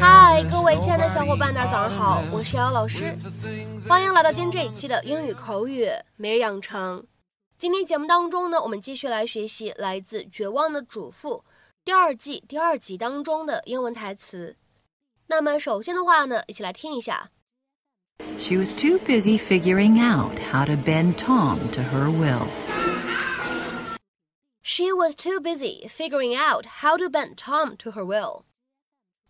[0.00, 3.14] 嗨，各位亲爱的小伙伴，大家早上好，我是瑶老师，
[3.86, 5.86] 欢迎来到今天这一期的英语口语
[6.16, 7.06] 每日养成。
[7.58, 11.44] 今天节目当中呢，我们继续来学习来自《绝望的主妇》
[11.84, 14.56] 第二季第二集当中的英文台词。
[15.26, 17.30] 那么首先的话呢，一起来听一下。
[18.37, 22.47] She was too busy figuring out how to bend Tom to her will.
[24.61, 28.45] She was too busy figuring out how to bend Tom to her will.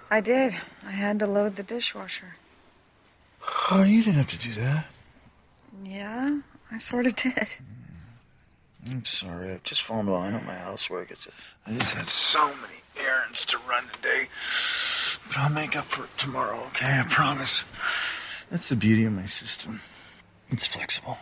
[0.08, 0.54] I did.
[0.82, 2.36] I had to load the dishwasher.
[3.70, 4.86] Oh, you didn't have to do that.
[5.84, 6.40] Yeah,
[6.70, 7.60] I sort of did.
[8.87, 9.51] I'm sorry.
[9.51, 11.11] I've just fallen behind on my housework.
[11.11, 11.35] It's just,
[11.65, 14.27] I just had so many errands to run today.
[15.27, 16.99] But I'll make up for it tomorrow, okay?
[16.99, 17.65] I promise.
[18.49, 19.81] That's the beauty of my system.
[20.49, 21.17] It's flexible.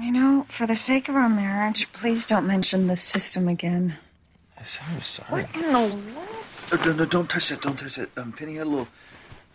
[0.00, 3.96] You know, for the sake of our marriage, please don't mention the system again.
[4.58, 5.42] I said I was sorry.
[5.42, 6.02] What in the world?
[6.72, 7.60] Oh, no, no, don't touch that.
[7.60, 8.16] Don't touch that.
[8.16, 8.88] Um, Penny had a little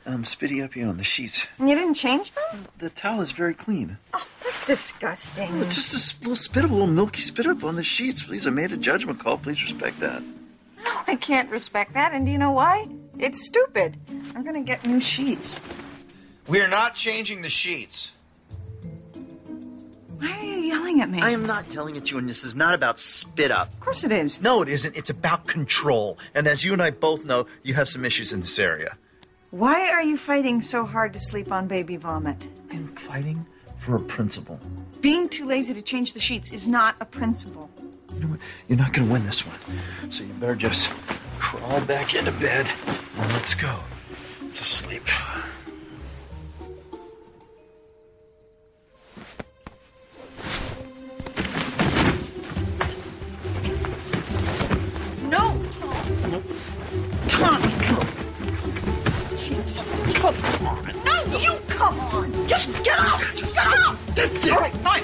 [0.06, 1.48] um, spitty up here on the sheets.
[1.60, 2.68] You didn't change them?
[2.78, 3.98] The towel is very clean.
[4.14, 4.24] Oh,
[4.68, 5.62] that's disgusting.
[5.62, 8.24] It's just a little spit up, a little milky spit up on the sheets.
[8.24, 9.38] Please, I made a judgment call.
[9.38, 10.22] Please respect that.
[11.08, 12.14] I can't respect that.
[12.14, 12.88] And do you know why?
[13.18, 13.98] It's stupid.
[14.36, 15.60] I'm going to get new sheets.
[16.48, 18.12] We are not changing the sheets.
[20.20, 21.22] Why are you yelling at me?
[21.22, 23.72] I am not yelling at you, and this is not about spit up.
[23.74, 24.42] Of course it is.
[24.42, 24.96] No, it isn't.
[24.96, 26.18] It's about control.
[26.34, 28.98] And as you and I both know, you have some issues in this area.
[29.52, 32.48] Why are you fighting so hard to sleep on baby vomit?
[32.72, 33.46] I'm fighting
[33.80, 34.60] for a principle.
[35.02, 37.70] Being too lazy to change the sheets is not a principle.
[38.14, 38.40] You know what?
[38.68, 39.58] You're not going to win this one.
[40.10, 40.90] So you better just
[41.40, 42.72] crawl back into bed
[43.18, 43.80] and let's go
[44.54, 45.04] to sleep.
[55.30, 55.62] No!
[57.28, 58.08] Tom, come
[60.18, 60.86] Come on.
[61.06, 62.48] No, you come on.
[62.48, 63.37] Just get up.
[64.46, 65.04] All right, fine.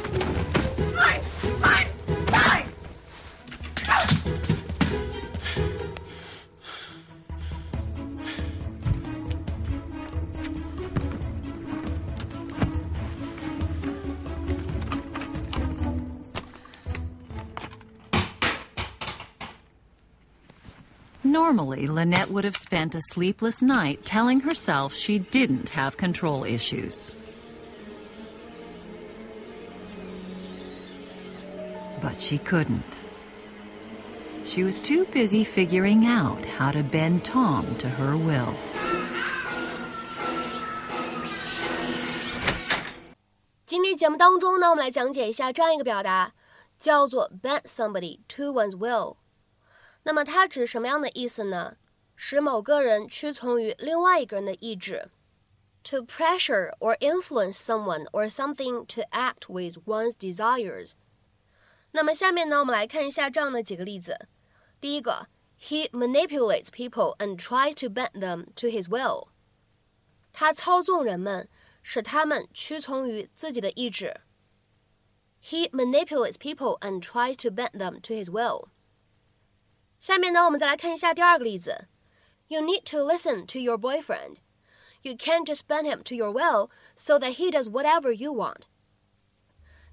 [0.94, 1.22] Fine.
[1.60, 1.88] Fine.
[2.28, 2.70] Fine.
[21.24, 27.12] Normally, Lynette would have spent a sleepless night telling herself she didn't have control issues.
[32.03, 33.05] But she couldn't.
[34.45, 38.55] She was too busy figuring out how to bend Tom to her will.
[43.67, 46.33] 今天节目当中呢，我们来讲解一下这样一个表达，
[46.79, 49.17] 叫做 bend somebody to one's will。
[50.05, 51.77] 那么它指什么样的意思呢？
[52.17, 55.11] 使某个人屈从于另外一个人的意志。
[55.85, 60.93] To pressure or influence someone or something to act with one's desires。
[61.93, 64.29] 那么下面呢，我们来看一下这样的几个例子。
[64.81, 65.29] 第一个，
[65.61, 69.29] He manipulates people and tries to bend them to his will。
[70.33, 71.49] 他操纵人们，
[71.83, 74.21] 使他们屈从于自己的意志。
[75.43, 78.69] He manipulates people and tries to bend them to his will。
[79.99, 81.89] 下面呢，我们再来看一下第二个例子。
[82.49, 84.37] You need to listen to your boyfriend.
[85.03, 88.63] You can't just bend him to your will so that he does whatever you want.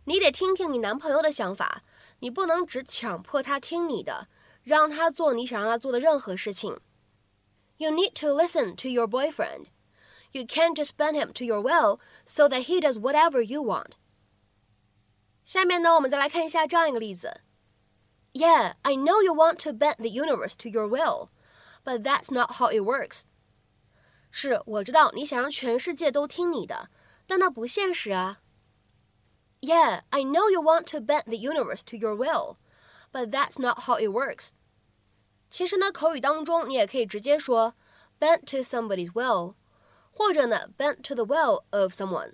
[0.05, 1.83] 你得听听你男朋友的想法，
[2.19, 4.27] 你不能只强迫他听你的，
[4.63, 6.79] 让他做你想让他做的任何事情。
[7.77, 9.65] You need to listen to your boyfriend.
[10.31, 13.91] You can't just bend him to your will so that he does whatever you want.
[15.45, 17.41] 下面呢，我们再来看一下这样一个例子。
[18.33, 21.29] Yeah, I know you want to bend the universe to your will,
[21.83, 23.21] but that's not how it works.
[24.31, 26.89] 是我知道你想让全世界都听你的，
[27.25, 28.39] 但那不现实啊。
[29.61, 32.57] Yeah, I know you want to bend the universe to your will,
[33.11, 34.49] but that's not how it works.
[35.49, 37.73] 其实呢，口语当中你也可以直接说
[38.19, 39.55] bend to somebody's will，
[40.11, 42.33] 或者呢 bend to the will of someone。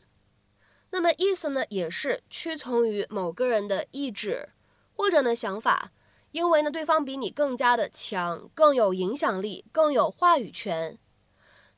[0.89, 4.49] 那么意思呢也是屈从于某个人的意志
[4.93, 5.91] 或者呢想法，
[6.31, 10.97] 因为呢对方比你更加的强，更有影响力，更有话语权。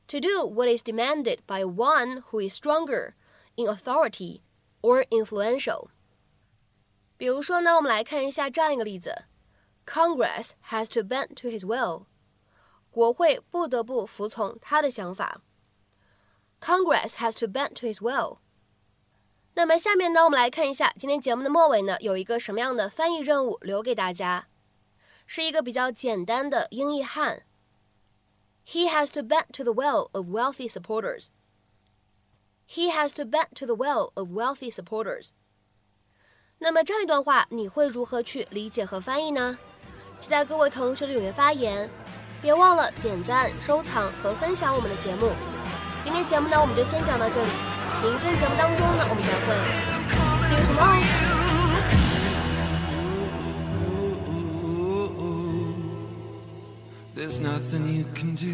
[0.08, 3.14] To do what is demanded by one who is stronger
[3.54, 4.40] in authority
[4.80, 5.88] or influential。
[7.16, 9.24] 比如说呢，我们来看一下这样一个例子。
[9.86, 12.06] Congress has to bend to his will.
[12.90, 15.42] 国会不得不服从他的想法。
[16.60, 18.38] Congress has to bend to his will.
[19.54, 24.48] 那么下面呢，我们来看一下今天节目的末尾呢，有一个什么样的翻译任务留给大家，
[25.26, 27.44] 是一个比较简单的英译汉。
[28.66, 31.26] He has to bend to the will of wealthy supporters.
[32.71, 35.29] He has to bend to the will of wealthy supporters.
[36.59, 39.57] 那么这一段话你会如何去理解和翻译呢？
[40.19, 41.89] 期待各位同学的踊跃发言，
[42.43, 45.31] 别忘了点赞、收藏和分享我们的节目。
[46.03, 47.49] 今天节目呢，我们就先讲到这里，
[48.03, 49.55] 明天节目当中呢，我们再会。
[50.47, 51.01] See you tomorrow.
[57.15, 58.53] There's nothing you can do.